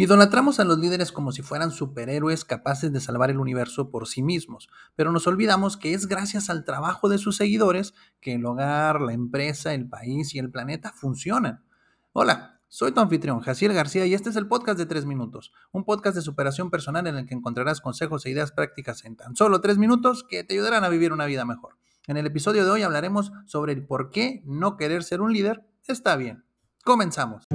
Idolatramos 0.00 0.60
a 0.60 0.64
los 0.64 0.78
líderes 0.78 1.10
como 1.10 1.32
si 1.32 1.42
fueran 1.42 1.72
superhéroes 1.72 2.44
capaces 2.44 2.92
de 2.92 3.00
salvar 3.00 3.30
el 3.30 3.40
universo 3.40 3.90
por 3.90 4.06
sí 4.06 4.22
mismos, 4.22 4.68
pero 4.94 5.10
nos 5.10 5.26
olvidamos 5.26 5.76
que 5.76 5.92
es 5.92 6.06
gracias 6.06 6.50
al 6.50 6.64
trabajo 6.64 7.08
de 7.08 7.18
sus 7.18 7.36
seguidores 7.36 7.94
que 8.20 8.34
el 8.34 8.46
hogar, 8.46 9.00
la 9.00 9.12
empresa, 9.12 9.74
el 9.74 9.88
país 9.88 10.36
y 10.36 10.38
el 10.38 10.52
planeta 10.52 10.92
funcionan. 10.92 11.64
Hola, 12.12 12.60
soy 12.68 12.92
tu 12.92 13.00
anfitrión, 13.00 13.40
Jaciel 13.40 13.72
García, 13.72 14.06
y 14.06 14.14
este 14.14 14.30
es 14.30 14.36
el 14.36 14.46
podcast 14.46 14.78
de 14.78 14.86
3 14.86 15.04
minutos, 15.04 15.52
un 15.72 15.84
podcast 15.84 16.14
de 16.14 16.22
superación 16.22 16.70
personal 16.70 17.08
en 17.08 17.16
el 17.16 17.26
que 17.26 17.34
encontrarás 17.34 17.80
consejos 17.80 18.24
e 18.24 18.30
ideas 18.30 18.52
prácticas 18.52 19.04
en 19.04 19.16
tan 19.16 19.34
solo 19.34 19.60
3 19.60 19.78
minutos 19.78 20.22
que 20.22 20.44
te 20.44 20.54
ayudarán 20.54 20.84
a 20.84 20.90
vivir 20.90 21.12
una 21.12 21.26
vida 21.26 21.44
mejor. 21.44 21.76
En 22.06 22.16
el 22.16 22.26
episodio 22.26 22.64
de 22.64 22.70
hoy 22.70 22.82
hablaremos 22.82 23.32
sobre 23.46 23.72
el 23.72 23.84
por 23.84 24.10
qué 24.10 24.44
no 24.46 24.76
querer 24.76 25.02
ser 25.02 25.20
un 25.20 25.32
líder 25.32 25.64
está 25.88 26.14
bien. 26.14 26.44
Comenzamos. 26.84 27.48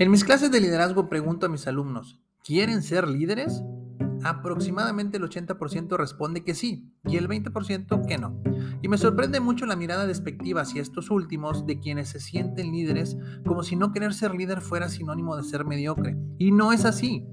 En 0.00 0.12
mis 0.12 0.22
clases 0.22 0.52
de 0.52 0.60
liderazgo 0.60 1.08
pregunto 1.08 1.46
a 1.46 1.48
mis 1.48 1.66
alumnos, 1.66 2.20
¿quieren 2.44 2.82
ser 2.82 3.08
líderes? 3.08 3.64
Aproximadamente 4.22 5.16
el 5.16 5.24
80% 5.24 5.96
responde 5.96 6.44
que 6.44 6.54
sí 6.54 6.92
y 7.04 7.16
el 7.16 7.28
20% 7.28 8.06
que 8.06 8.16
no. 8.16 8.40
Y 8.80 8.86
me 8.86 8.96
sorprende 8.96 9.40
mucho 9.40 9.66
la 9.66 9.74
mirada 9.74 10.06
despectiva 10.06 10.60
hacia 10.60 10.82
estos 10.82 11.10
últimos 11.10 11.66
de 11.66 11.80
quienes 11.80 12.10
se 12.10 12.20
sienten 12.20 12.70
líderes 12.70 13.16
como 13.44 13.64
si 13.64 13.74
no 13.74 13.90
querer 13.90 14.14
ser 14.14 14.36
líder 14.36 14.60
fuera 14.60 14.88
sinónimo 14.88 15.36
de 15.36 15.42
ser 15.42 15.64
mediocre. 15.64 16.16
Y 16.38 16.52
no 16.52 16.72
es 16.72 16.84
así. 16.84 17.26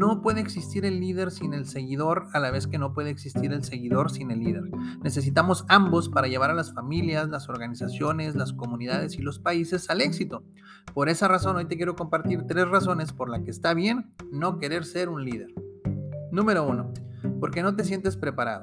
No 0.00 0.22
puede 0.22 0.40
existir 0.40 0.86
el 0.86 0.98
líder 0.98 1.30
sin 1.30 1.52
el 1.52 1.66
seguidor, 1.66 2.28
a 2.32 2.40
la 2.40 2.50
vez 2.50 2.66
que 2.66 2.78
no 2.78 2.94
puede 2.94 3.10
existir 3.10 3.52
el 3.52 3.62
seguidor 3.62 4.10
sin 4.10 4.30
el 4.30 4.40
líder. 4.40 4.62
Necesitamos 5.02 5.66
ambos 5.68 6.08
para 6.08 6.26
llevar 6.26 6.48
a 6.48 6.54
las 6.54 6.72
familias, 6.72 7.28
las 7.28 7.50
organizaciones, 7.50 8.34
las 8.34 8.54
comunidades 8.54 9.18
y 9.18 9.20
los 9.20 9.40
países 9.40 9.90
al 9.90 10.00
éxito. 10.00 10.42
Por 10.94 11.10
esa 11.10 11.28
razón, 11.28 11.56
hoy 11.56 11.66
te 11.66 11.76
quiero 11.76 11.96
compartir 11.96 12.44
tres 12.48 12.66
razones 12.66 13.12
por 13.12 13.28
las 13.28 13.42
que 13.42 13.50
está 13.50 13.74
bien 13.74 14.10
no 14.32 14.58
querer 14.58 14.86
ser 14.86 15.10
un 15.10 15.22
líder. 15.22 15.52
Número 16.32 16.66
uno, 16.66 16.94
porque 17.38 17.62
no 17.62 17.76
te 17.76 17.84
sientes 17.84 18.16
preparado. 18.16 18.60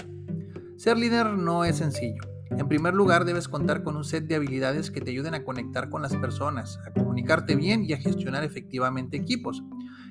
Ser 0.76 0.98
líder 0.98 1.38
no 1.38 1.66
es 1.66 1.76
sencillo. 1.76 2.24
En 2.50 2.68
primer 2.68 2.96
lugar, 2.96 3.26
debes 3.26 3.48
contar 3.48 3.84
con 3.84 3.96
un 3.96 4.06
set 4.06 4.26
de 4.26 4.38
habilidades 4.38 4.90
que 4.90 5.02
te 5.02 5.12
ayuden 5.12 5.36
a 5.36 5.44
conectar 5.44 5.92
con 5.92 6.02
las 6.02 6.16
personas, 6.16 6.80
a 6.88 6.94
comunicarte 6.94 7.56
bien 7.56 7.86
y 7.86 7.94
a 7.94 7.98
gestionar 7.98 8.44
efectivamente 8.44 9.18
equipos. 9.18 9.62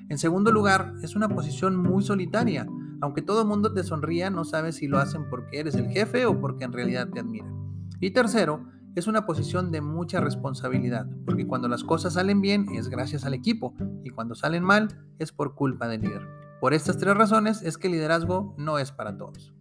En 0.09 0.17
segundo 0.17 0.51
lugar, 0.51 0.93
es 1.03 1.15
una 1.15 1.29
posición 1.29 1.75
muy 1.75 2.03
solitaria. 2.03 2.67
Aunque 3.01 3.21
todo 3.21 3.41
el 3.41 3.47
mundo 3.47 3.73
te 3.73 3.83
sonría, 3.83 4.29
no 4.29 4.45
sabes 4.45 4.75
si 4.75 4.87
lo 4.87 4.99
hacen 4.99 5.29
porque 5.29 5.59
eres 5.59 5.75
el 5.75 5.89
jefe 5.89 6.25
o 6.25 6.39
porque 6.39 6.63
en 6.63 6.73
realidad 6.73 7.09
te 7.09 7.19
admiran. 7.19 7.53
Y 7.99 8.11
tercero, 8.11 8.65
es 8.95 9.05
una 9.05 9.25
posición 9.25 9.71
de 9.71 9.81
mucha 9.81 10.19
responsabilidad, 10.21 11.07
porque 11.25 11.45
cuando 11.45 11.67
las 11.67 11.83
cosas 11.83 12.13
salen 12.13 12.41
bien 12.41 12.67
es 12.73 12.89
gracias 12.89 13.25
al 13.25 13.35
equipo 13.35 13.75
y 14.03 14.09
cuando 14.09 14.33
salen 14.33 14.63
mal 14.63 14.87
es 15.19 15.31
por 15.31 15.53
culpa 15.53 15.87
del 15.87 16.01
líder. 16.01 16.27
Por 16.59 16.73
estas 16.73 16.97
tres 16.97 17.15
razones 17.15 17.61
es 17.61 17.77
que 17.77 17.87
el 17.87 17.93
liderazgo 17.93 18.55
no 18.57 18.79
es 18.79 18.91
para 18.91 19.15
todos. 19.15 19.53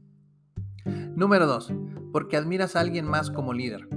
Número 1.15 1.47
2. 1.47 1.73
Porque 2.13 2.37
admiras 2.37 2.77
a 2.77 2.81
alguien 2.81 3.07
más 3.07 3.31
como 3.31 3.53
líder. 3.53 3.89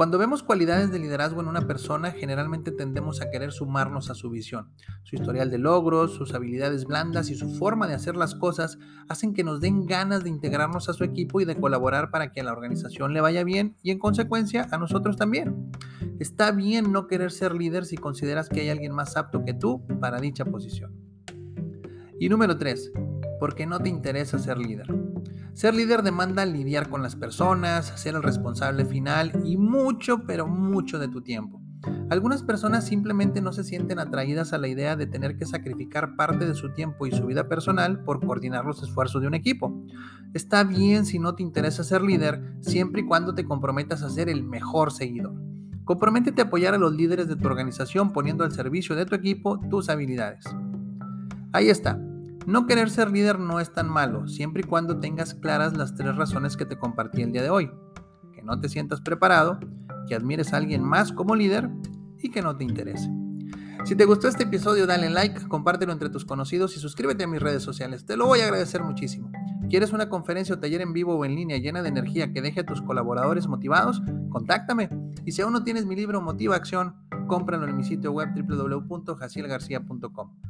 Cuando 0.00 0.16
vemos 0.16 0.42
cualidades 0.42 0.90
de 0.90 0.98
liderazgo 0.98 1.42
en 1.42 1.48
una 1.48 1.66
persona, 1.66 2.10
generalmente 2.12 2.72
tendemos 2.72 3.20
a 3.20 3.28
querer 3.30 3.52
sumarnos 3.52 4.08
a 4.08 4.14
su 4.14 4.30
visión. 4.30 4.70
Su 5.02 5.16
historial 5.16 5.50
de 5.50 5.58
logros, 5.58 6.14
sus 6.14 6.32
habilidades 6.32 6.86
blandas 6.86 7.28
y 7.28 7.34
su 7.34 7.50
forma 7.56 7.86
de 7.86 7.92
hacer 7.92 8.16
las 8.16 8.34
cosas 8.34 8.78
hacen 9.10 9.34
que 9.34 9.44
nos 9.44 9.60
den 9.60 9.84
ganas 9.84 10.24
de 10.24 10.30
integrarnos 10.30 10.88
a 10.88 10.94
su 10.94 11.04
equipo 11.04 11.42
y 11.42 11.44
de 11.44 11.60
colaborar 11.60 12.10
para 12.10 12.32
que 12.32 12.40
a 12.40 12.44
la 12.44 12.52
organización 12.52 13.12
le 13.12 13.20
vaya 13.20 13.44
bien 13.44 13.76
y 13.82 13.90
en 13.90 13.98
consecuencia 13.98 14.68
a 14.70 14.78
nosotros 14.78 15.18
también. 15.18 15.70
Está 16.18 16.50
bien 16.50 16.92
no 16.92 17.06
querer 17.06 17.30
ser 17.30 17.54
líder 17.54 17.84
si 17.84 17.98
consideras 17.98 18.48
que 18.48 18.62
hay 18.62 18.70
alguien 18.70 18.94
más 18.94 19.18
apto 19.18 19.44
que 19.44 19.52
tú 19.52 19.86
para 20.00 20.18
dicha 20.18 20.46
posición. 20.46 20.94
Y 22.18 22.30
número 22.30 22.56
3, 22.56 22.90
porque 23.38 23.66
no 23.66 23.80
te 23.80 23.90
interesa 23.90 24.38
ser 24.38 24.56
líder. 24.56 25.09
Ser 25.60 25.74
líder 25.74 26.02
demanda 26.02 26.46
lidiar 26.46 26.88
con 26.88 27.02
las 27.02 27.16
personas, 27.16 27.92
ser 28.00 28.14
el 28.14 28.22
responsable 28.22 28.86
final 28.86 29.42
y 29.44 29.58
mucho, 29.58 30.22
pero 30.26 30.46
mucho 30.46 30.98
de 30.98 31.08
tu 31.08 31.20
tiempo. 31.20 31.60
Algunas 32.08 32.42
personas 32.42 32.86
simplemente 32.86 33.42
no 33.42 33.52
se 33.52 33.62
sienten 33.62 33.98
atraídas 33.98 34.54
a 34.54 34.58
la 34.58 34.68
idea 34.68 34.96
de 34.96 35.06
tener 35.06 35.36
que 35.36 35.44
sacrificar 35.44 36.16
parte 36.16 36.46
de 36.46 36.54
su 36.54 36.72
tiempo 36.72 37.06
y 37.06 37.12
su 37.12 37.26
vida 37.26 37.46
personal 37.46 38.02
por 38.04 38.24
coordinar 38.24 38.64
los 38.64 38.82
esfuerzos 38.82 39.20
de 39.20 39.28
un 39.28 39.34
equipo. 39.34 39.84
Está 40.32 40.64
bien 40.64 41.04
si 41.04 41.18
no 41.18 41.34
te 41.34 41.42
interesa 41.42 41.84
ser 41.84 42.00
líder, 42.00 42.54
siempre 42.60 43.02
y 43.02 43.06
cuando 43.06 43.34
te 43.34 43.44
comprometas 43.44 44.02
a 44.02 44.08
ser 44.08 44.30
el 44.30 44.42
mejor 44.42 44.92
seguidor. 44.92 45.34
Comprométete 45.84 46.40
a 46.40 46.44
apoyar 46.46 46.72
a 46.72 46.78
los 46.78 46.94
líderes 46.94 47.28
de 47.28 47.36
tu 47.36 47.46
organización 47.46 48.14
poniendo 48.14 48.44
al 48.44 48.52
servicio 48.52 48.96
de 48.96 49.04
tu 49.04 49.14
equipo 49.14 49.60
tus 49.68 49.90
habilidades. 49.90 50.46
Ahí 51.52 51.68
está. 51.68 52.00
No 52.46 52.66
querer 52.66 52.90
ser 52.90 53.10
líder 53.10 53.38
no 53.38 53.60
es 53.60 53.72
tan 53.72 53.88
malo, 53.88 54.26
siempre 54.26 54.62
y 54.62 54.64
cuando 54.64 54.98
tengas 54.98 55.34
claras 55.34 55.76
las 55.76 55.94
tres 55.94 56.16
razones 56.16 56.56
que 56.56 56.64
te 56.64 56.78
compartí 56.78 57.22
el 57.22 57.32
día 57.32 57.42
de 57.42 57.50
hoy. 57.50 57.70
Que 58.32 58.42
no 58.42 58.60
te 58.60 58.68
sientas 58.68 59.00
preparado, 59.00 59.60
que 60.08 60.14
admires 60.14 60.52
a 60.52 60.56
alguien 60.56 60.82
más 60.82 61.12
como 61.12 61.36
líder 61.36 61.70
y 62.18 62.30
que 62.30 62.42
no 62.42 62.56
te 62.56 62.64
interese. 62.64 63.10
Si 63.84 63.94
te 63.94 64.04
gustó 64.04 64.28
este 64.28 64.44
episodio, 64.44 64.86
dale 64.86 65.10
like, 65.10 65.48
compártelo 65.48 65.92
entre 65.92 66.10
tus 66.10 66.24
conocidos 66.24 66.76
y 66.76 66.80
suscríbete 66.80 67.24
a 67.24 67.26
mis 67.26 67.40
redes 67.40 67.62
sociales. 67.62 68.04
Te 68.04 68.16
lo 68.16 68.26
voy 68.26 68.40
a 68.40 68.44
agradecer 68.44 68.82
muchísimo. 68.82 69.30
¿Quieres 69.70 69.92
una 69.92 70.08
conferencia 70.08 70.54
o 70.54 70.58
taller 70.58 70.80
en 70.80 70.92
vivo 70.92 71.14
o 71.14 71.24
en 71.24 71.34
línea 71.34 71.58
llena 71.58 71.82
de 71.82 71.88
energía 71.88 72.32
que 72.32 72.42
deje 72.42 72.60
a 72.60 72.66
tus 72.66 72.82
colaboradores 72.82 73.46
motivados? 73.46 74.02
Contáctame. 74.28 74.90
Y 75.24 75.32
si 75.32 75.42
aún 75.42 75.52
no 75.52 75.64
tienes 75.64 75.86
mi 75.86 75.96
libro 75.96 76.20
Motiva 76.20 76.56
Acción, 76.56 76.94
cómpralo 77.26 77.68
en 77.68 77.76
mi 77.76 77.84
sitio 77.84 78.12
web 78.12 78.28
www.jacielgarcia.com. 78.34 80.49